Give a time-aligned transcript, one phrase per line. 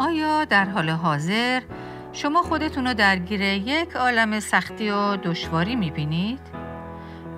[0.00, 1.62] آیا در حال حاضر
[2.12, 6.40] شما خودتون رو درگیر یک عالم سختی و دشواری می‌بینید؟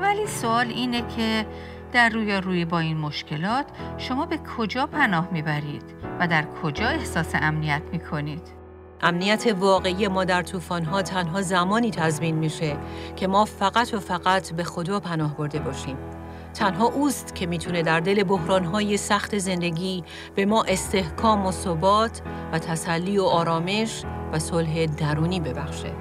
[0.01, 1.47] ولی سوال اینه که
[1.93, 3.67] در روی روی با این مشکلات
[3.99, 5.83] شما به کجا پناه می‌برید
[6.21, 8.49] و در کجا احساس امنیت می‌کنید؟
[9.01, 10.45] امنیت واقعی ما در
[10.91, 12.77] ها تنها زمانی تضمین میشه
[13.17, 15.97] که ما فقط و فقط به خدا پناه برده باشیم.
[16.55, 22.59] تنها اوست که می‌تونه در دل بحرانهای سخت زندگی به ما استحکام و ثبات و
[22.59, 24.03] تسلی و آرامش
[24.33, 25.93] و صلح درونی ببخشه.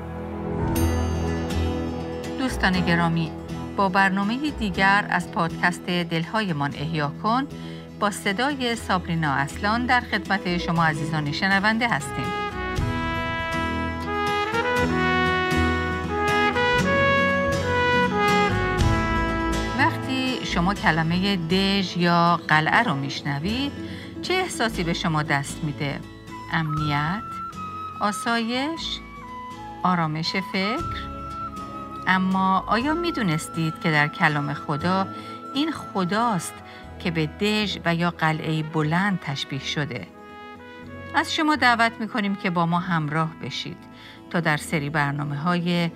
[2.39, 3.31] دوستان گرامی
[3.77, 7.47] با برنامه دیگر از پادکست دلهایمان احیا کن
[7.99, 12.40] با صدای سابرینا اصلان در خدمت شما عزیزان شنونده هستیم.
[20.73, 23.71] کلمه دژ یا قلعه رو میشنوید
[24.21, 25.99] چه احساسی به شما دست میده؟
[26.53, 27.21] امنیت؟
[28.01, 28.99] آسایش؟
[29.83, 31.11] آرامش فکر؟
[32.07, 35.07] اما آیا می دونستید که در کلام خدا
[35.53, 36.53] این خداست
[36.99, 40.07] که به دژ و یا قلعه بلند تشبیه شده؟
[41.15, 43.77] از شما دعوت می کنیم که با ما همراه بشید
[44.29, 45.91] تا در سری برنامه های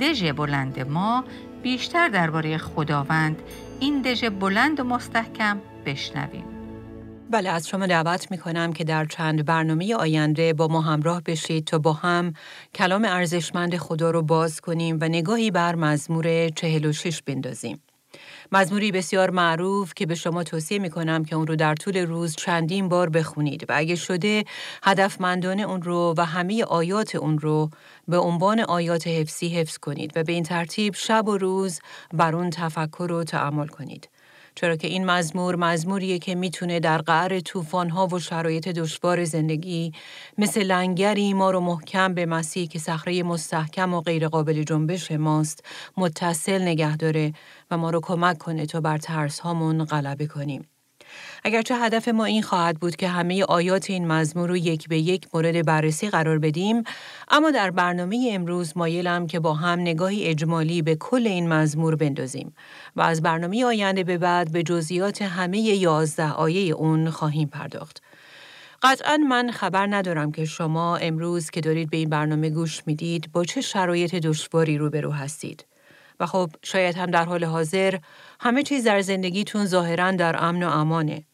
[0.00, 1.24] دژ بلند ما
[1.62, 3.42] بیشتر درباره خداوند
[3.80, 6.44] این دژ بلند و مستحکم بشنویم.
[7.30, 11.64] بله از شما دعوت می کنم که در چند برنامه آینده با ما همراه بشید
[11.64, 12.32] تا با هم
[12.74, 17.80] کلام ارزشمند خدا رو باز کنیم و نگاهی بر مزمور 46 بندازیم.
[18.52, 22.36] مزموری بسیار معروف که به شما توصیه می کنم که اون رو در طول روز
[22.36, 24.44] چندین بار بخونید و اگه شده
[24.82, 27.70] هدفمندانه اون رو و همه آیات اون رو
[28.08, 31.80] به عنوان آیات حفظی حفظ کنید و به این ترتیب شب و روز
[32.12, 34.08] بر اون تفکر و تعمل کنید.
[34.60, 39.92] چرا که این مزمور مزموریه که می‌تونه در قعر طوفان‌ها و شرایط دشوار زندگی
[40.38, 45.64] مثل لنگری ما رو محکم به مسیح که صخره مستحکم و غیرقابل جنبش ماست
[45.96, 47.32] متصل نگه داره
[47.70, 50.77] و ما رو کمک کنه تا بر ترس هامون غلبه کنیم.
[51.44, 55.26] اگرچه هدف ما این خواهد بود که همه آیات این مزمور رو یک به یک
[55.34, 56.82] مورد بررسی قرار بدیم
[57.30, 62.54] اما در برنامه امروز مایلم که با هم نگاهی اجمالی به کل این مزمور بندازیم
[62.96, 68.02] و از برنامه آینده به بعد به جزئیات همه یازده آیه اون خواهیم پرداخت.
[68.82, 73.44] قطعا من خبر ندارم که شما امروز که دارید به این برنامه گوش می‌دید با
[73.44, 75.64] چه شرایط دشواری روبرو هستید.
[76.20, 77.98] و خب شاید هم در حال حاضر
[78.40, 81.24] همه چیز در زندگیتون ظاهرا در امن و امانه.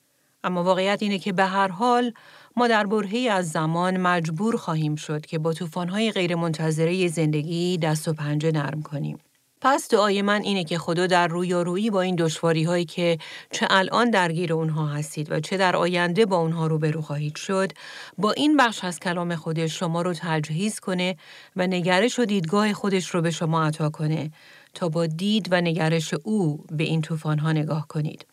[0.44, 2.12] اما واقعیت اینه که به هر حال
[2.56, 8.12] ما در برهی از زمان مجبور خواهیم شد که با طوفان‌های غیرمنتظره زندگی دست و
[8.12, 9.18] پنجه نرم کنیم.
[9.66, 13.18] پس دعای من اینه که خدا در رویارویی با این دشواری هایی که
[13.50, 17.72] چه الان درگیر اونها هستید و چه در آینده با اونها روبرو خواهید شد
[18.18, 21.16] با این بخش از کلام خودش شما رو تجهیز کنه
[21.56, 24.30] و نگرش و دیدگاه خودش رو به شما عطا کنه
[24.74, 28.26] تا با دید و نگرش او به این طوفان ها نگاه کنید.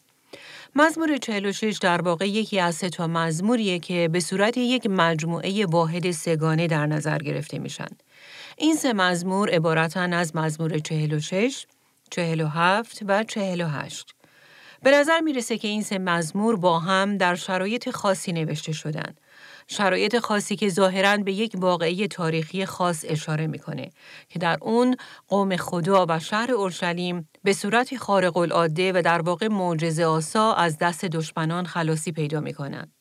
[0.76, 6.12] مزمور 46 در واقع یکی از سه تا مزموریه که به صورت یک مجموعه واحد
[6.12, 7.90] سگانه در نظر گرفته میشن.
[8.58, 11.66] این سه مزمور عبارتن از مزمور 46،
[12.10, 14.16] 47 و 48.
[14.84, 19.16] به نظر می‌رسه که این سه مزمور با هم در شرایط خاصی نوشته شدن.
[19.72, 23.90] شرایط خاصی که ظاهرا به یک واقعی تاریخی خاص اشاره می‌کنه
[24.30, 24.96] که در اون
[25.28, 30.78] قوم خدا و شهر اورشلیم به صورتی خارق العاده و در واقع معجزه آسا از
[30.78, 32.92] دست دشمنان خلاصی پیدا می‌کنن.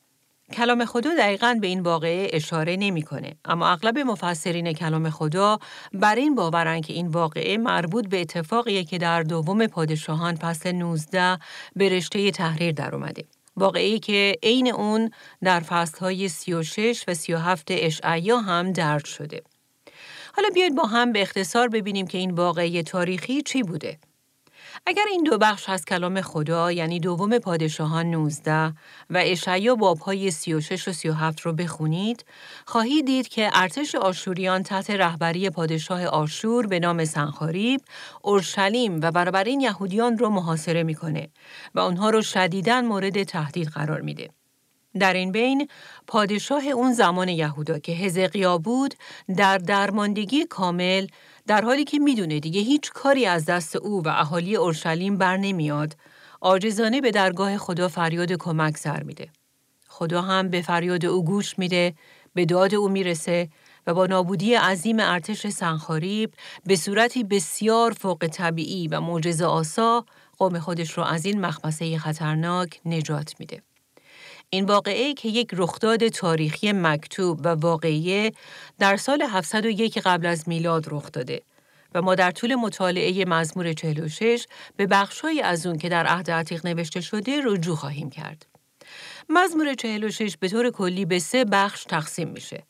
[0.53, 5.59] کلام خدا دقیقا به این واقعه اشاره نمی‌کنه اما اغلب مفسرین کلام خدا
[5.93, 11.39] بر این باورن که این واقعه مربوط به اتفاقیه که در دوم پادشاهان فصل 19
[11.77, 13.25] به رشته تحریر در اومده.
[13.57, 15.11] واقعی که عین اون
[15.43, 19.43] در فصلهای 36 و 37 اشعیا هم درد شده.
[20.37, 23.99] حالا بیاید با هم به اختصار ببینیم که این واقعی تاریخی چی بوده.
[24.87, 28.75] اگر این دو بخش از کلام خدا یعنی دوم پادشاهان 19
[29.11, 32.25] و اشعیا بابهای 36 و 37 رو بخونید،
[32.67, 37.81] خواهید دید که ارتش آشوریان تحت رهبری پادشاه آشور به نام سنخاریب،
[38.23, 41.29] اورشلیم و بنابراین یهودیان رو محاصره می‌کنه
[41.75, 44.31] و اونها رو شدیداً مورد تهدید قرار میده.
[44.99, 45.69] در این بین
[46.07, 48.95] پادشاه اون زمان یهودا که هزقیا بود
[49.37, 51.07] در درماندگی کامل
[51.51, 55.97] در حالی که می‌دونه دیگه هیچ کاری از دست او و اهالی اورشلیم بر نمیاد
[56.41, 59.29] عاجزانه به درگاه خدا فریاد کمک سر میده
[59.89, 61.95] خدا هم به فریاد او گوش میده
[62.35, 63.49] به داد او می‌رسه
[63.87, 66.35] و با نابودی عظیم ارتش سنخاریب
[66.67, 70.05] به صورتی بسیار فوق طبیعی و معجزه آسا
[70.39, 73.63] قوم خودش رو از این مخمسه خطرناک نجات میده.
[74.53, 78.33] این واقعه که یک رخداد تاریخی مکتوب و واقعی
[78.79, 81.43] در سال 701 قبل از میلاد رخ داده
[81.95, 86.67] و ما در طول مطالعه مزمور 46 به بخشهایی از اون که در عهد عتیق
[86.67, 88.47] نوشته شده رجوع خواهیم کرد.
[89.29, 92.63] مزمور 46 به طور کلی به سه بخش تقسیم میشه.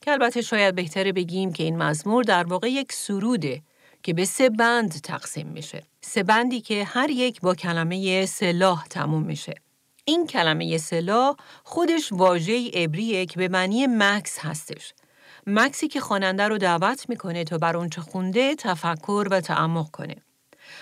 [0.00, 3.62] که البته شاید بهتره بگیم که این مزمور در واقع یک سروده
[4.02, 5.82] که به سه بند تقسیم میشه.
[6.00, 9.65] سه بندی که هر یک با کلمه سلاح تموم میشه.
[10.08, 14.94] این کلمه سلاح خودش واژه عبریه که به معنی مکس هستش.
[15.46, 20.16] مکسی که خواننده رو دعوت می‌کنه تا بر اونچه خونده تفکر و تعمق کنه.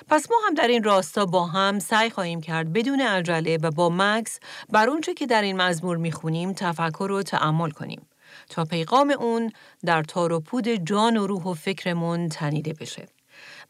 [0.09, 3.91] پس ما هم در این راستا با هم سعی خواهیم کرد بدون عجله و با
[3.93, 4.38] مکس
[4.69, 8.06] بر اونچه که در این مزمور می‌خونیم تفکر و تعمل کنیم
[8.49, 9.53] تا پیغام اون
[9.85, 13.06] در تار و پود جان و روح و فکرمون تنیده بشه.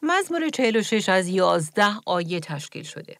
[0.01, 3.15] مزمور 46 از 11 آیه تشکیل شده.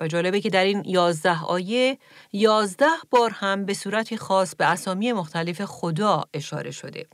[0.00, 1.98] و جالبه که در این یازده آیه
[2.32, 7.06] یازده بار هم به صورت خاص به اسامی مختلف خدا اشاره شده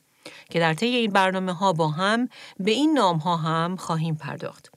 [0.50, 2.28] که در طی این برنامه ها با هم
[2.60, 4.72] به این نام ها هم خواهیم پرداخت.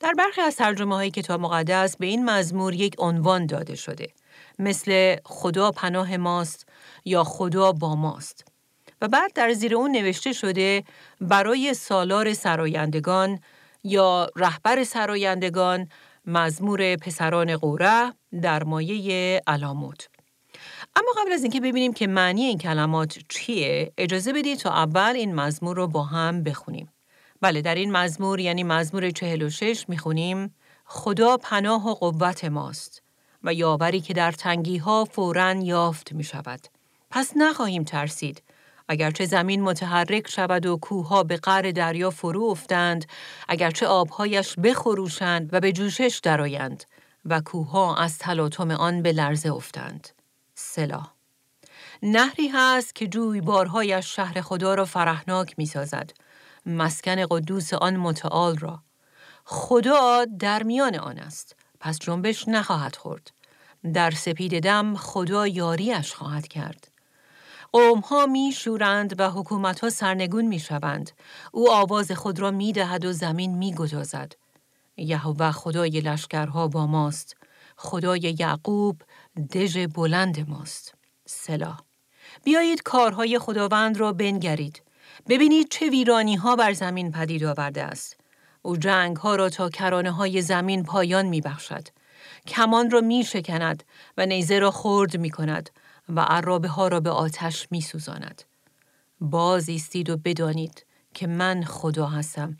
[0.00, 4.06] در برخی از ترجمه های کتاب مقدس به این مزمور یک عنوان داده شده
[4.58, 6.68] مثل خدا پناه ماست
[7.04, 8.44] یا خدا با ماست
[9.02, 10.84] و بعد در زیر اون نوشته شده
[11.20, 13.40] برای سالار سرایندگان
[13.84, 15.88] یا رهبر سرایندگان
[16.26, 18.12] مزمور پسران قوره
[18.42, 20.08] در مایه علاموت.
[20.96, 25.34] اما قبل از اینکه ببینیم که معنی این کلمات چیه، اجازه بدید تا اول این
[25.34, 26.88] مزمور رو با هم بخونیم.
[27.40, 30.54] بله در این مزمور یعنی مزمور 46 می‌خونیم
[30.84, 33.02] خدا پناه و قوت ماست
[33.42, 36.60] و یاوری که در تنگی ها فوراً یافت می شود.
[37.10, 38.42] پس نخواهیم ترسید
[38.88, 43.06] اگرچه زمین متحرک شود و کوهها به قعر دریا فرو افتند،
[43.48, 46.84] اگرچه آبهایش بخروشند و به جوشش درآیند
[47.24, 50.08] و کوهها از تلاطم آن به لرزه افتند.
[50.54, 51.02] سلا
[52.02, 56.10] نهری هست که جویبارهایش شهر خدا را فرحناک می سازد.
[56.66, 58.82] مسکن قدوس آن متعال را.
[59.44, 61.56] خدا در میان آن است.
[61.80, 63.30] پس جنبش نخواهد خورد.
[63.94, 66.93] در سپید دم خدا یاریش خواهد کرد.
[67.74, 71.10] قوم ها می شورند و حکومت ها سرنگون می شوند.
[71.52, 74.32] او آواز خود را می دهد و زمین می گدازد.
[74.96, 77.36] یهوه خدای لشکرها با ماست.
[77.76, 79.02] خدای یعقوب
[79.52, 80.94] دژ بلند ماست.
[81.26, 81.76] سلا.
[82.44, 84.82] بیایید کارهای خداوند را بنگرید.
[85.28, 88.16] ببینید چه ویرانی ها بر زمین پدید آورده است.
[88.62, 91.88] او جنگ ها را تا کرانه های زمین پایان می بخشد.
[92.46, 93.84] کمان را می شکند
[94.16, 95.70] و نیزه را خرد می کند
[96.08, 98.42] و عرابه ها را به آتش می سوزاند.
[99.20, 102.56] باز ایستید و بدانید که من خدا هستم.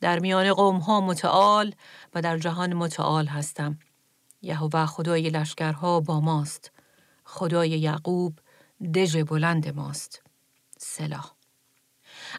[0.00, 1.74] در میان قوم ها متعال
[2.14, 3.78] و در جهان متعال هستم.
[4.42, 6.72] یهوه خدای لشکرها با ماست.
[7.24, 8.38] خدای یعقوب
[8.94, 10.22] دژ بلند ماست.
[10.78, 11.36] سلاح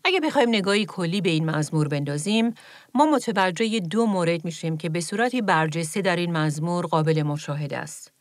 [0.06, 2.54] اگه بخوایم نگاهی کلی به این مزمور بندازیم،
[2.94, 8.12] ما متوجه دو مورد میشیم که به صورتی برجسته در این مزمور قابل مشاهده است.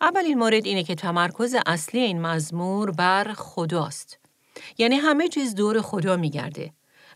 [0.00, 4.18] اولین مورد اینه که تمرکز اصلی این مزمور بر خداست.
[4.78, 6.72] یعنی همه چیز دور خدا میگرده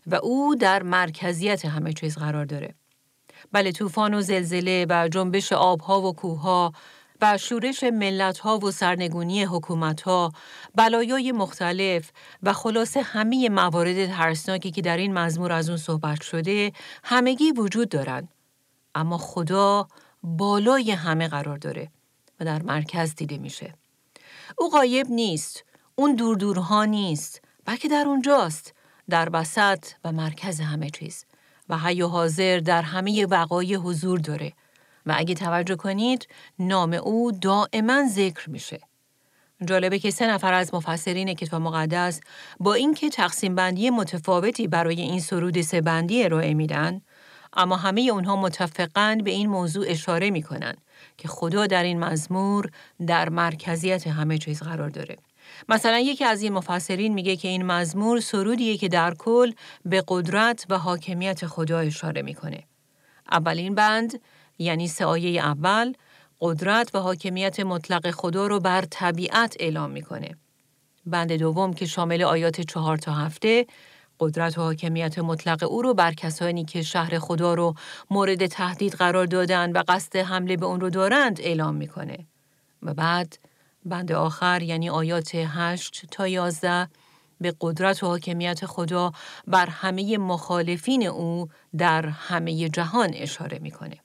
[0.07, 2.75] و او در مرکزیت همه چیز قرار داره.
[3.51, 6.73] بله طوفان و زلزله و جنبش آبها و کوهها
[7.21, 10.31] و شورش ملتها و سرنگونی حکومتها،
[10.75, 12.11] بلایای مختلف
[12.43, 16.71] و خلاصه همه موارد ترسناکی که در این مزمور از اون صحبت شده
[17.03, 18.29] همگی وجود دارند.
[18.95, 19.87] اما خدا
[20.23, 21.91] بالای همه قرار داره
[22.39, 23.73] و در مرکز دیده میشه.
[24.57, 25.63] او غایب نیست،
[25.95, 28.73] اون دور دورها نیست، بلکه در اونجاست،
[29.09, 31.25] در وسط و مرکز همه چیز.
[31.69, 34.53] و حی و حاضر در همه وقای حضور داره.
[35.05, 36.27] و اگه توجه کنید
[36.59, 38.79] نام او دائما ذکر میشه.
[39.67, 42.21] جالبه که سه نفر از مفسرین کتاب مقدس
[42.59, 47.01] با اینکه تقسیم بندی متفاوتی برای این سرود سه بندی ارائه میدن
[47.55, 50.75] اما همه اونها متفقن به این موضوع اشاره می‌کنن
[51.17, 52.71] که خدا در این مزمور
[53.07, 55.17] در مرکزیت همه چیز قرار داره.
[55.69, 59.51] مثلا یکی از این مفسرین میگه که این مزمور سرودیه که در کل
[59.85, 62.63] به قدرت و حاکمیت خدا اشاره می‌کنه.
[63.31, 64.21] اولین بند
[64.59, 65.93] یعنی سه آیه اول
[66.41, 70.35] قدرت و حاکمیت مطلق خدا رو بر طبیعت اعلام می‌کنه.
[71.05, 73.65] بند دوم که شامل آیات چهار تا هفته
[74.19, 77.73] قدرت و حاکمیت مطلق او رو بر کسانی که شهر خدا رو
[78.09, 82.17] مورد تهدید قرار دادن و قصد حمله به اون رو دارند اعلام می‌کنه.
[82.81, 83.39] و بعد
[83.85, 86.87] بند آخر یعنی آیات 8 تا 11
[87.41, 89.11] به قدرت و حاکمیت خدا
[89.47, 93.97] بر همه مخالفین او در همه جهان اشاره می‌کنه.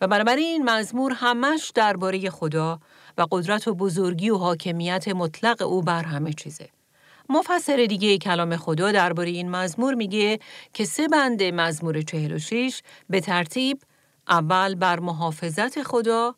[0.00, 2.80] و بنابراین این مزمور همش درباره خدا
[3.18, 6.68] و قدرت و بزرگی و حاکمیت مطلق او بر همه چیزه.
[7.30, 10.38] مفسر دیگه کلام خدا درباره این مزمور میگه
[10.72, 13.78] که سه بند مزمور 46 به ترتیب
[14.28, 16.34] اول بر محافظت خدا،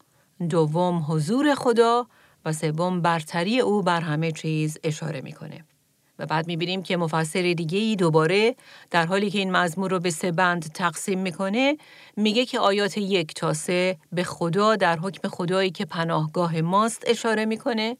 [0.50, 2.06] دوم حضور خدا
[2.44, 5.64] و سوم برتری او بر همه چیز اشاره می‌کنه.
[6.18, 8.56] و بعد می‌بینیم که مفسر دیگه ای دوباره
[8.90, 11.76] در حالی که این مزمور رو به سه بند تقسیم می‌کنه
[12.16, 17.44] میگه که آیات یک تا سه به خدا در حکم خدایی که پناهگاه ماست اشاره
[17.44, 17.96] می‌کنه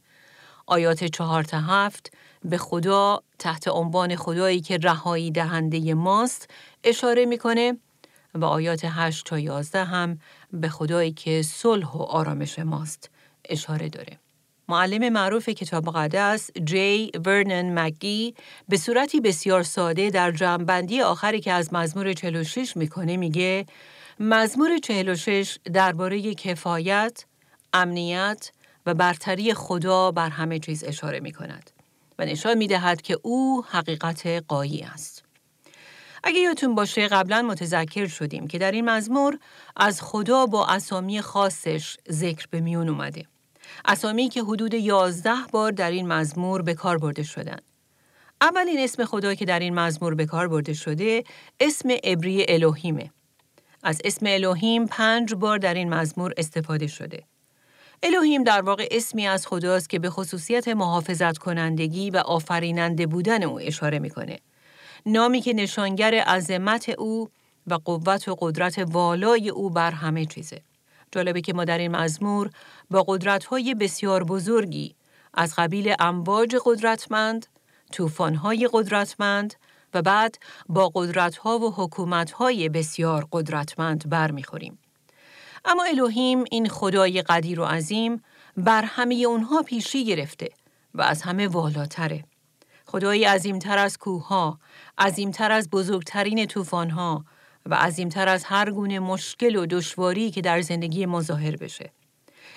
[0.67, 2.13] آیات چهار تا هفت
[2.45, 6.51] به خدا تحت عنوان خدایی که رهایی دهنده ماست
[6.85, 7.77] اشاره می‌کنه
[8.35, 10.19] و آیات هشت تا یازده هم
[10.53, 13.11] به خدایی که صلح و آرامش ماست
[13.49, 14.19] اشاره داره.
[14.69, 18.35] معلم معروف کتاب مقدس جی ورنن مگی
[18.69, 23.67] به صورتی بسیار ساده در جمعبندی آخری که از مزمور 46 می‌کنه میگه
[24.21, 27.25] مزمور 46 درباره کفایت،
[27.73, 28.51] امنیت
[28.87, 31.71] و برتری خدا بر همه چیز اشاره می کند
[32.19, 35.25] و نشان می دهد که او حقیقت قایی است.
[36.25, 39.39] اگه یادتون باشه قبلا متذکر شدیم که در این مزمور
[39.77, 43.27] از خدا با اسامی خاصش ذکر به میون اومده.
[43.85, 47.59] اسامی که حدود یازده بار در این مزمور به کار برده شدن.
[48.41, 51.25] اولین اسم خدا که در این مزمور به کار برده شده
[51.61, 53.11] اسم عبری الوهیمه.
[53.83, 57.23] از اسم الوهیم پنج بار در این مزمور استفاده شده.
[58.03, 63.61] الوهیم در واقع اسمی از خداست که به خصوصیت محافظت کنندگی و آفریننده بودن او
[63.61, 64.39] اشاره می‌کنه.
[65.07, 67.29] نامی که نشانگر عظمت او
[67.67, 70.63] و قوت و قدرت والای او بر همه چیزه.
[71.13, 72.51] جالبه که ما در این مزمور
[72.91, 74.95] با قدرت‌های بسیار بزرگی
[75.35, 77.47] از قبیل امواج قدرتمند،
[77.93, 79.55] طوفان‌های قدرتمند
[79.95, 84.79] و بعد با قدرت‌ها و حکومت‌های بسیار قدرتمند برمیخوریم.
[85.65, 88.23] اما الوهیم این خدای قدیر و عظیم
[88.57, 90.49] بر همه اونها پیشی گرفته
[90.95, 92.25] و از همه والاتره.
[92.87, 94.59] خدایی عظیمتر از کوهها،
[94.99, 97.25] عظیمتر از بزرگترین طوفان‌ها
[97.67, 101.91] و عظیمتر از هر گونه مشکل و دشواری که در زندگی ما ظاهر بشه.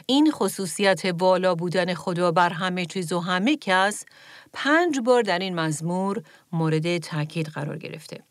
[0.05, 4.05] این خصوصیت بالا بودن خدا بر همه چیز و همه کس
[4.53, 8.23] پنج بار در این مزمور مورد تاکید قرار گرفته.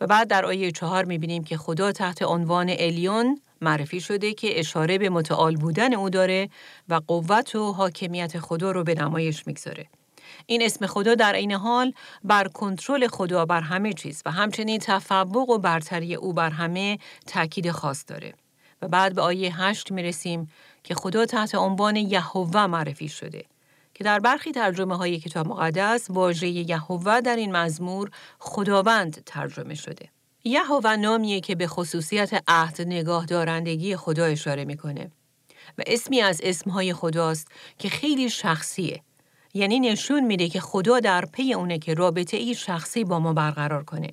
[0.00, 4.98] و بعد در آیه چهار می‌بینیم که خدا تحت عنوان الیون معرفی شده که اشاره
[4.98, 6.48] به متعال بودن او داره
[6.88, 9.86] و قوت و حاکمیت خدا رو به نمایش می‌گذاره.
[10.46, 11.92] این اسم خدا در این حال
[12.24, 17.70] بر کنترل خدا بر همه چیز و همچنین تفوق و برتری او بر همه تاکید
[17.70, 18.34] خاص داره.
[18.82, 20.50] و بعد به آیه هشت می رسیم
[20.84, 23.44] که خدا تحت عنوان یهوه معرفی شده
[23.94, 30.08] که در برخی ترجمه های کتاب مقدس واژه یهوه در این مزمور خداوند ترجمه شده.
[30.44, 35.10] یهوه نامیه که به خصوصیت عهد نگاه دارندگی خدا اشاره می‌کنه
[35.78, 39.02] و اسمی از اسمهای خداست که خیلی شخصیه
[39.54, 43.84] یعنی نشون میده که خدا در پی اونه که رابطه ای شخصی با ما برقرار
[43.84, 44.08] کنه.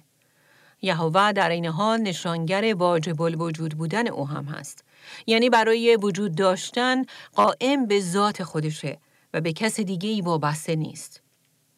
[0.81, 4.83] یهوه در این حال نشانگر واجب الوجود بودن او هم هست.
[5.27, 7.03] یعنی برای وجود داشتن
[7.35, 8.97] قائم به ذات خودشه
[9.33, 11.21] و به کس دیگه ای وابسته نیست.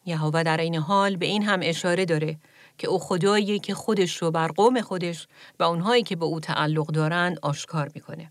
[0.06, 2.36] یهوه در این حال به این هم اشاره داره
[2.78, 6.86] که او خدایی که خودش رو بر قوم خودش و اونهایی که به او تعلق
[6.86, 8.30] دارند آشکار می‌کنه.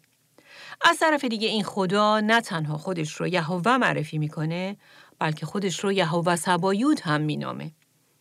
[0.82, 4.78] از طرف دیگه این خدا نه تنها خودش رو یهوه معرفی می‌کنه
[5.20, 7.72] بلکه خودش رو یهوه سبایوت هم مینامه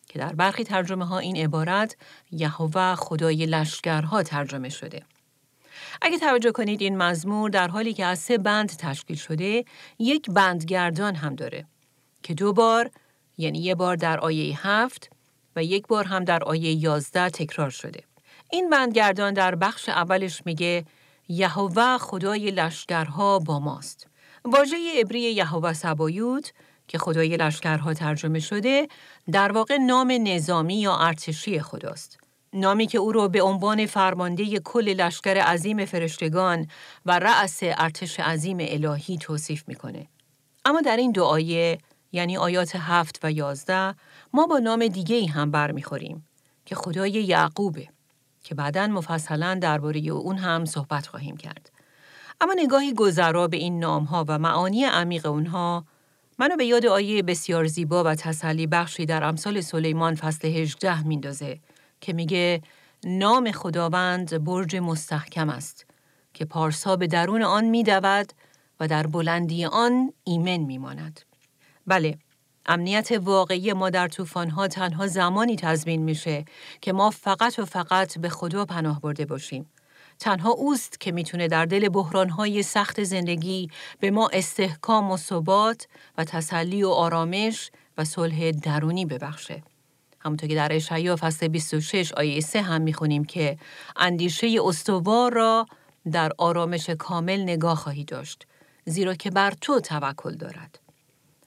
[0.09, 1.97] که در برخی ترجمه ها این عبارت
[2.33, 5.03] یهوه خدای لشکرها ترجمه شده.
[6.03, 9.65] اگه توجه کنید این مزمور در حالی که از سه بند تشکیل شده
[9.99, 11.67] یک بندگردان هم داره
[12.23, 12.91] که دو بار
[13.39, 15.11] یعنی یه بار در آیه هفت
[15.57, 18.03] و یک بار هم در آیه یازده تکرار شده.
[18.51, 20.85] این بندگردان در بخش اولش میگه
[21.29, 24.07] یهوه خدای لشکرها با ماست.
[24.45, 26.53] واژه عبری یهوه سبایوت
[26.89, 28.89] که خدای لشکرها ترجمه شده
[29.33, 32.19] در واقع نام نظامی یا ارتشی خداست.
[32.53, 36.67] نامی که او را به عنوان فرمانده کل لشکر عظیم فرشتگان
[37.07, 40.07] و رأس ارتش عظیم الهی توصیف می‌کنه.
[40.65, 41.79] اما در این دو آیه
[42.13, 43.95] یعنی آیات هفت و یازده
[44.33, 46.27] ما با نام دیگه ای هم برمیخوریم
[46.65, 47.89] که خدای یعقوبه
[48.43, 51.71] که بعدا مفصلا درباره اون هم صحبت خواهیم کرد.
[52.41, 55.85] اما نگاهی گذرا به این نامها و معانی عمیق اونها
[56.39, 61.61] منو به یاد آیه بسیار زیبا و تسلی بخشی در امثال سلیمان فصل 18 میندازه
[62.01, 62.63] که میگه
[63.05, 65.87] نام خداوند برج مستحکم است
[66.35, 68.33] که پارسا به درون آن میدود
[68.81, 71.21] و در بلندی آن ایمن میماند.
[71.91, 72.19] بله،
[72.67, 76.45] امنیت واقعی ما در طوفان‌ها تنها زمانی تضمین میشه
[76.81, 79.71] که ما فقط و فقط به خدا پناه برده باشیم.
[80.19, 83.71] تنها اوست که می‌تونه در دل بحرانهای سخت زندگی
[84.01, 89.63] به ما استحکام و ثبات و تسلی و آرامش و صلح درونی ببخشه.
[90.19, 93.59] همونطور که در اشعیا فصل 26 آیه 3 هم می‌خونیم که
[93.97, 95.67] اندیشه استوار را
[96.13, 98.47] در آرامش کامل نگاه خواهی داشت
[98.85, 100.90] زیرا که بر تو توکل دارد.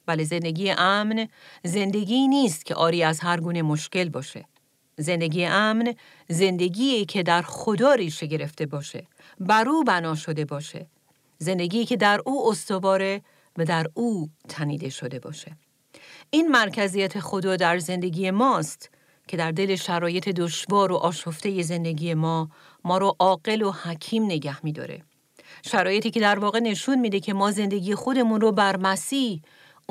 [0.07, 1.27] ولی زندگی امن
[1.63, 4.45] زندگی نیست که آری از هر گونه مشکل باشه.
[4.97, 5.93] زندگی امن
[6.29, 9.07] زندگی که در خدا ریشه گرفته باشه.
[9.39, 10.87] بر او بنا شده باشه.
[11.37, 13.21] زندگی که در او استواره
[13.57, 15.57] و در او تنیده شده باشه.
[16.29, 18.89] این مرکزیت خدا در زندگی ماست
[19.27, 22.49] که در دل شرایط دشوار و آشفته زندگی ما
[22.83, 25.03] ما رو عاقل و حکیم نگه میداره.
[25.65, 29.41] شرایطی که در واقع نشون میده که ما زندگی خودمون رو بر مسیح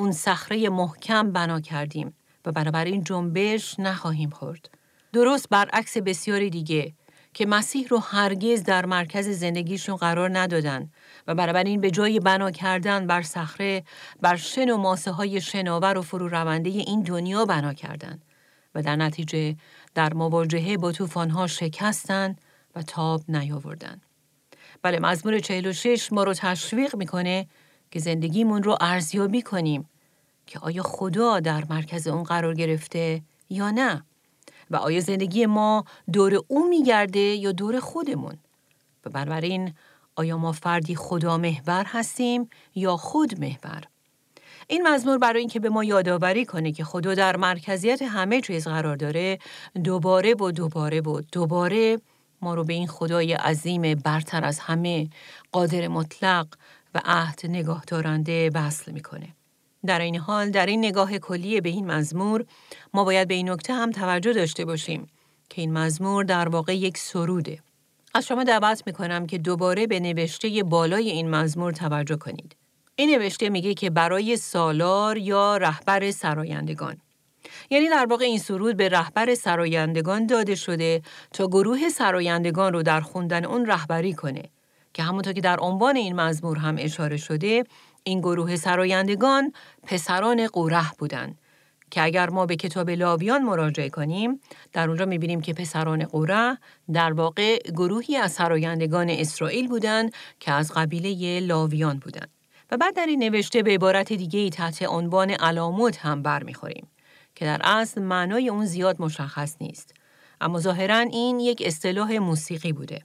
[0.03, 4.71] اون صخره محکم بنا کردیم و بنابراین جنبش نخواهیم خورد.
[5.13, 6.95] درست برعکس بسیاری دیگه
[7.35, 10.91] که مسیح رو هرگز در مرکز زندگیشون قرار ندادن
[11.27, 13.85] و بنابراین به جای بنا کردن بر صخره
[14.21, 18.23] بر شن و ماسه های شناور و فرو رونده این دنیا بنا کردن
[18.75, 19.57] و در نتیجه
[19.95, 22.37] در مواجهه با ها شکستن
[22.75, 24.01] و تاب نیاوردن.
[24.83, 27.47] بله مزمور 46 ما رو تشویق می‌کنه
[27.91, 29.89] که زندگیمون رو ارزیابی کنیم
[30.47, 34.05] که آیا خدا در مرکز اون قرار گرفته یا نه؟
[34.71, 38.39] و آیا زندگی ما دور او میگرده یا دور خودمون؟
[39.05, 39.75] و بنابراین
[40.17, 43.85] آیا ما فردی خدا محور هستیم یا خود محور؟
[44.69, 48.97] این مزمور برای اینکه به ما یادآوری کنه که خدا در مرکزیت همه چیز قرار
[48.97, 49.39] داره
[49.85, 51.99] دوباره و دوباره و دوباره
[52.43, 55.09] ما رو به این خدای عظیم برتر از همه
[55.53, 56.47] قادر مطلق
[56.95, 59.29] و عهد نگاه دارنده وصل می‌کنه.
[59.87, 62.45] در این حال در این نگاه کلی به این مزمور
[62.95, 65.07] ما باید به این نکته هم توجه داشته باشیم
[65.49, 67.59] که این مزمور در واقع یک سروده.
[68.15, 72.57] از شما دعوت می‌کنم که دوباره به نوشته بالای این مزمور توجه کنید.
[72.97, 76.97] این نوشته میگه که برای سالار یا رهبر سرایندگان
[77.71, 81.03] یعنی در واقع این سرود به رهبر سرایندگان داده شده
[81.33, 84.43] تا گروه سرایندگان رو در خوندن اون رهبری کنه
[84.95, 87.65] که همونطور که در عنوان این مزمور هم اشاره شده
[88.05, 91.39] این گروه سرایندگان پسران قوره بودند
[91.91, 94.41] که اگر ما به کتاب لاویان مراجعه کنیم
[94.73, 96.59] در اونجا می‌بینیم که پسران قوره
[96.93, 102.31] در واقع گروهی از سرایندگان اسرائیل بودند که از قبیله لاویان بودند
[102.71, 106.89] و بعد در این نوشته به عبارت دیگه تحت عنوان علامت هم برمیخوریم
[107.35, 109.95] که در اصل معنای اون زیاد مشخص نیست.
[110.41, 113.03] اما ظاهرا این یک اصطلاح موسیقی بوده.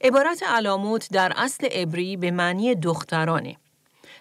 [0.00, 3.56] عبارت علاموت در اصل عبری به معنی دخترانه.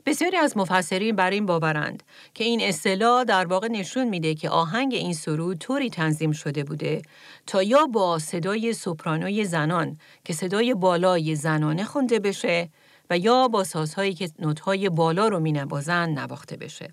[0.06, 4.94] بسیاری از مفسرین بر این باورند که این اصطلاح در واقع نشون میده که آهنگ
[4.94, 7.02] این سرود طوری تنظیم شده بوده
[7.48, 12.70] تا یا با صدای سوپرانوی زنان که صدای بالای زنانه خونده بشه
[13.10, 16.92] و یا با سازهایی که نوتهای بالا رو مینوازند نواخته بشه.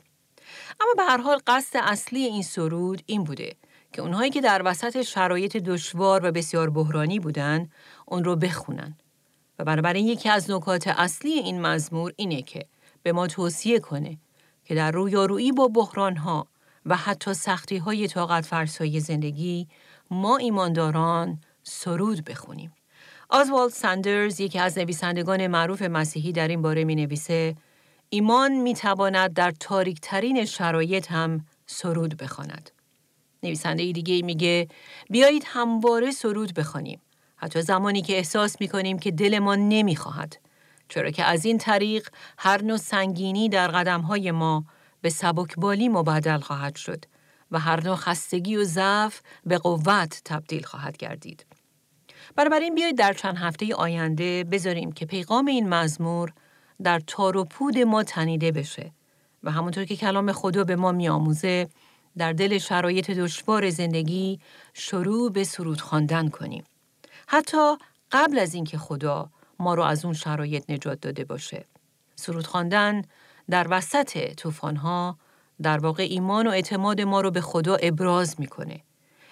[0.81, 3.57] اما به هر حال قصد اصلی این سرود این بوده
[3.93, 7.69] که اونهایی که در وسط شرایط دشوار و بسیار بحرانی بودن
[8.07, 8.97] اون رو بخونن.
[9.59, 12.67] و بنابراین یکی از نکات اصلی این مزمور اینه که
[13.03, 14.19] به ما توصیه کنه
[14.65, 16.47] که در رویارویی با بحرانها
[16.87, 19.69] و حتی سختی های طاقت فرسای زندگی
[20.11, 22.73] ما ایمانداران سرود بخونیم.
[23.29, 27.57] آزوالد ساندرز یکی از نویسندگان معروف مسیحی در این باره می نویسه
[28.09, 32.71] ایمان می تواند در تاریک ترین شرایط هم سرود بخواند.
[33.43, 34.69] نویسنده دیگه میگه
[35.11, 37.01] بیایید همواره سرود بخوانیم
[37.37, 40.37] حتی زمانی که احساس می کنیم که دلمان نمی‌خواهد
[40.91, 44.65] چرا که از این طریق هر نوع سنگینی در قدمهای ما
[45.01, 47.05] به سبکبالی مبدل خواهد شد
[47.51, 51.47] و هر نوع خستگی و ضعف به قوت تبدیل خواهد گردید.
[52.37, 56.33] بنابراین بیایید در چند هفته آینده بذاریم که پیغام این مزمور
[56.83, 58.93] در تار و پود ما تنیده بشه
[59.43, 61.69] و همونطور که کلام خدا به ما میآموزه
[62.19, 64.41] در دل شرایط دشوار زندگی
[64.75, 66.65] شروع به سرود خواندن کنیم.
[67.27, 67.77] حتی
[68.13, 71.65] قبل از اینکه خدا ما رو از اون شرایط نجات داده باشه.
[72.17, 73.03] سرود خواندن
[73.51, 75.19] در وسط طوفان‌ها
[75.63, 78.81] در واقع ایمان و اعتماد ما رو به خدا ابراز می‌کنه.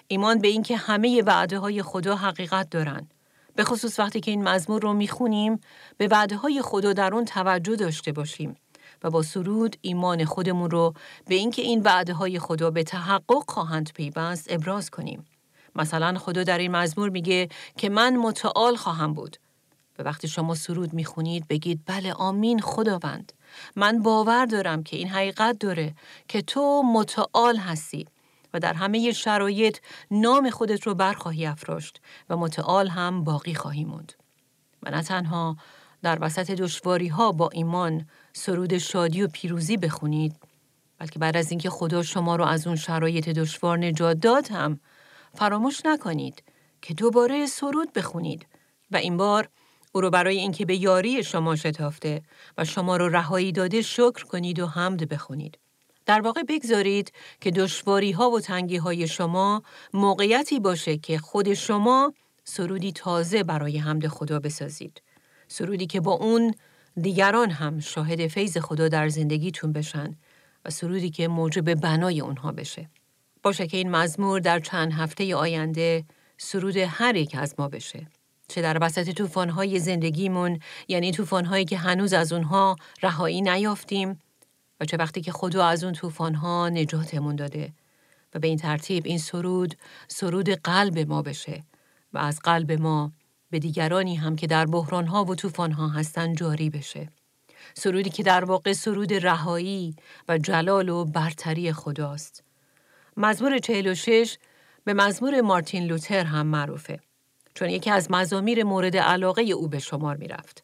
[0.07, 3.07] ایمان به اینکه همه وعده های خدا حقیقت دارن.
[3.55, 5.59] به خصوص وقتی که این مزمور رو می‌خونیم
[5.97, 8.55] به وعده های خدا در اون توجه داشته باشیم
[9.03, 10.93] و با سرود ایمان خودمون رو
[11.27, 15.25] به اینکه این وعده های خدا به تحقق خواهند پیوست ابراز کنیم.
[15.75, 19.37] مثلا خدا در این مزمور میگه که من متعال خواهم بود
[19.99, 23.33] و وقتی شما سرود می‌خونید بگید بله آمین خداوند
[23.75, 25.95] من باور دارم که این حقیقت داره
[26.27, 28.07] که تو متعال هستی
[28.53, 29.77] و در همه شرایط
[30.11, 34.13] نام خودت رو برخواهی افراشت و متعال هم باقی خواهی موند.
[34.83, 35.57] و نه تنها
[36.01, 40.35] در وسط دشواری ها با ایمان سرود شادی و پیروزی بخونید
[40.99, 44.79] بلکه بعد از اینکه خدا شما رو از اون شرایط دشوار نجات داد هم
[45.33, 46.43] فراموش نکنید
[46.81, 48.47] که دوباره سرود بخونید
[48.91, 49.49] و این بار
[49.91, 52.21] او رو برای اینکه به یاری شما شتافته
[52.57, 55.57] و شما رو رهایی داده شکر کنید و حمد بخونید.
[56.05, 62.13] در واقع بگذارید که دشواری ها و تنگی های شما موقعیتی باشه که خود شما
[62.43, 65.01] سرودی تازه برای حمد خدا بسازید.
[65.47, 66.53] سرودی که با اون
[67.01, 70.15] دیگران هم شاهد فیض خدا در زندگیتون بشن
[70.65, 72.89] و سرودی که موجب بنای اونها بشه.
[73.43, 76.05] باشه که این مزمور در چند هفته آینده
[76.37, 78.07] سرود هر یک از ما بشه.
[78.49, 84.19] چه در وسط طوفان‌های زندگیمون یعنی طوفان‌هایی که هنوز از اونها رهایی نیافتیم
[84.79, 87.73] و چه وقتی که خدا از اون طوفان‌ها نجاتمون داده
[88.35, 89.75] و به این ترتیب این سرود
[90.07, 91.63] سرود قلب ما بشه
[92.13, 93.11] و از قلب ما
[93.49, 97.09] به دیگرانی هم که در بحران‌ها و طوفان‌ها هستن جاری بشه.
[97.73, 99.95] سرودی که در واقع سرود رهایی
[100.27, 102.43] و جلال و برتری خداست.
[103.17, 104.37] مزمور 46
[104.83, 106.99] به مزمور مارتین لوتر هم معروفه.
[107.59, 110.63] چون یکی از مزامیر مورد علاقه او به شمار می رفت.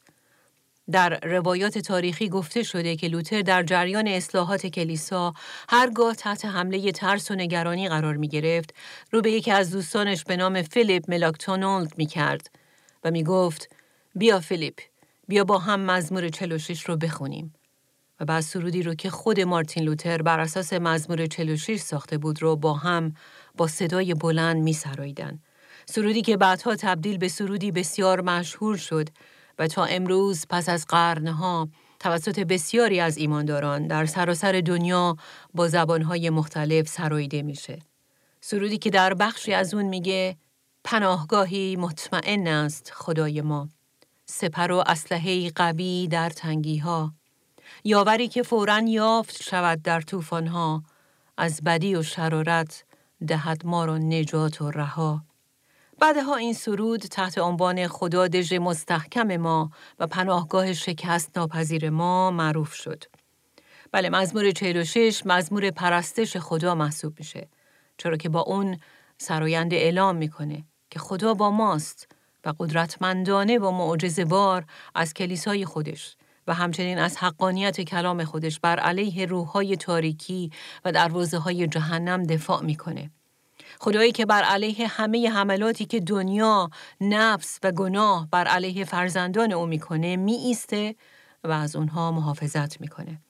[0.91, 5.33] در روایات تاریخی گفته شده که لوتر در جریان اصلاحات کلیسا
[5.69, 8.73] هرگاه تحت حمله ترس و نگرانی قرار می گرفت
[9.11, 12.49] رو به یکی از دوستانش به نام فیلیپ ملاکتونولد می کرد
[13.03, 13.69] و می گفت
[14.15, 14.79] بیا فیلیپ
[15.27, 17.53] بیا با هم مزمور 46 رو بخونیم
[18.19, 22.55] و بعد سرودی رو که خود مارتین لوتر بر اساس مزمور 46 ساخته بود رو
[22.55, 23.13] با هم
[23.57, 25.39] با صدای بلند می سرایدن.
[25.85, 29.09] سرودی که بعدها تبدیل به سرودی بسیار مشهور شد
[29.59, 31.69] و تا امروز پس از قرنها
[31.99, 35.17] توسط بسیاری از ایمانداران در سراسر دنیا
[35.53, 37.79] با زبانهای مختلف سرایده میشه.
[38.41, 40.37] سرودی که در بخشی از اون میگه
[40.83, 43.69] پناهگاهی مطمئن است خدای ما.
[44.25, 47.13] سپر و اسلحه قوی در تنگی ها.
[47.83, 50.83] یاوری که فورا یافت شود در طوفان ها.
[51.37, 52.83] از بدی و شرارت
[53.27, 55.23] دهد ما را نجات و رها.
[55.99, 62.73] بعدها این سرود تحت عنوان خدا دژ مستحکم ما و پناهگاه شکست ناپذیر ما معروف
[62.73, 63.03] شد.
[63.91, 67.47] بله مزمور 46 مزمور پرستش خدا محسوب میشه
[67.97, 68.77] چرا که با اون
[69.17, 72.07] سراینده اعلام می‌کنه که خدا با ماست
[72.45, 76.15] و قدرتمندانه و معجزه‌وار از کلیسای خودش
[76.47, 80.51] و همچنین از حقانیت کلام خودش بر علیه روحهای تاریکی
[80.85, 83.11] و دروازه های جهنم دفاع می‌کنه.
[83.79, 86.69] خدایی که بر علیه همه حملاتی که دنیا،
[87.01, 90.57] نفس و گناه بر علیه فرزندان او می‌کنه می
[91.43, 93.21] و از اونها محافظت می‌کنه.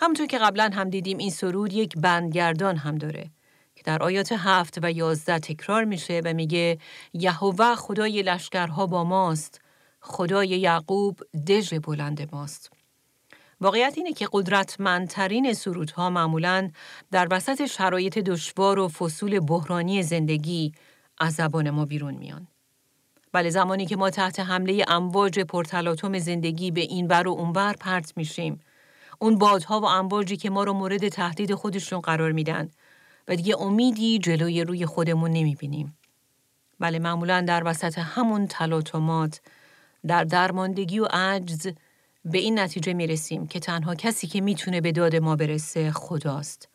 [0.00, 3.30] همونطور که قبلا هم دیدیم این سرود یک بندگردان هم داره
[3.76, 6.78] که در آیات هفت و یازده تکرار میشه و میگه
[7.12, 9.60] یهوه خدای لشکرها با ماست
[10.00, 12.81] خدای یعقوب دژ بلند ماست.
[13.62, 16.70] واقعیت اینه که قدرتمندترین سرودها معمولا
[17.10, 20.72] در وسط شرایط دشوار و فصول بحرانی زندگی
[21.18, 22.46] از زبان ما بیرون میان.
[23.32, 28.12] بله زمانی که ما تحت حمله امواج پرتلاطم زندگی به این ور و اونور پرت
[28.16, 28.60] میشیم
[29.18, 32.70] اون بادها و امواجی که ما رو مورد تهدید خودشون قرار میدن
[33.28, 35.98] و دیگه امیدی جلوی روی خودمون نمی‌بینیم.
[36.80, 39.40] بله معمولا در وسط همون تلاطمات
[40.06, 41.68] در درماندگی و عجز
[42.24, 46.68] به این نتیجه می رسیم که تنها کسی که می‌تونه به داد ما برسه خداست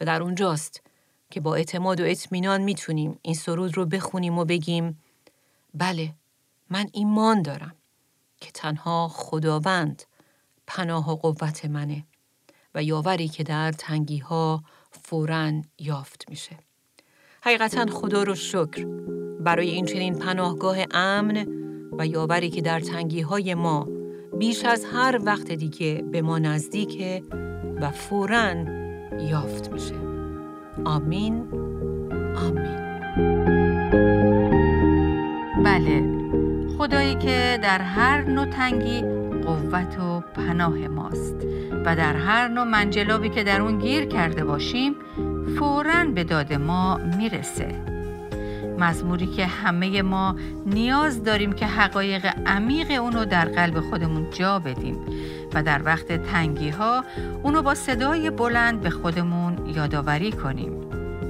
[0.00, 0.82] و در اونجاست
[1.30, 5.02] که با اعتماد و اطمینان می‌تونیم این سرود رو بخونیم و بگیم
[5.74, 6.14] بله
[6.70, 7.74] من ایمان دارم
[8.40, 10.02] که تنها خداوند
[10.66, 12.04] پناه و قوت منه
[12.74, 16.58] و یاوری که در تنگی ها فوراً یافت میشه.
[17.42, 18.84] حقیقتا خدا رو شکر
[19.40, 21.46] برای این چنین پناهگاه امن
[21.98, 24.03] و یاوری که در تنگی های ما
[24.38, 27.22] بیش از هر وقت دیگه به ما نزدیکه
[27.80, 28.54] و فوراً
[29.30, 29.94] یافت میشه.
[30.84, 31.44] آمین.
[32.36, 32.84] آمین.
[35.64, 36.04] بله.
[36.78, 39.00] خدایی که در هر نوع تنگی
[39.46, 41.36] قوت و پناه ماست
[41.86, 44.94] و در هر نوع منجلابی که در اون گیر کرده باشیم
[45.58, 47.93] فوراً به داد ما می‌رسه.
[48.78, 54.98] مزموری که همه ما نیاز داریم که حقایق عمیق اونو در قلب خودمون جا بدیم
[55.54, 57.04] و در وقت تنگی ها
[57.42, 60.84] اونو با صدای بلند به خودمون یادآوری کنیم.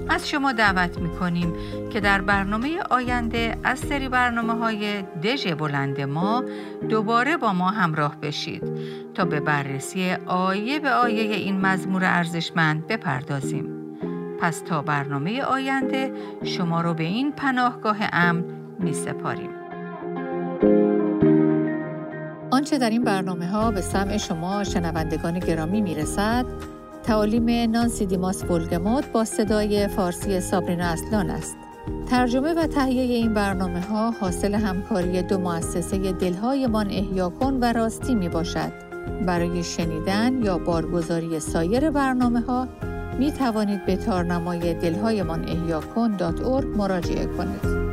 [0.09, 1.53] از شما دعوت می کنیم
[1.93, 6.45] که در برنامه آینده از سری برنامه های دژ بلند ما
[6.89, 8.63] دوباره با ما همراه بشید
[9.15, 13.74] تا به بررسی آیه به آیه این مزمور ارزشمند بپردازیم.
[14.41, 16.13] پس تا برنامه آینده
[16.45, 18.45] شما رو به این پناهگاه امن
[18.79, 19.51] می سپاریم.
[22.51, 26.47] آنچه در این برنامه ها به سمع شما شنوندگان گرامی می رسد
[27.03, 31.57] تعالیم نانسی دیماس بولگموت با صدای فارسی سابرینا اصلان است.
[32.11, 38.15] ترجمه و تهیه این برنامه ها حاصل همکاری دو مؤسسه دلهایمان احیا کن و راستی
[38.15, 38.73] می باشد.
[39.27, 42.69] برای شنیدن یا بارگزاری سایر برنامه ها
[43.19, 46.17] می توانید به تارنمای دلهایمان احیا کن
[46.67, 47.84] مراجعه کنید.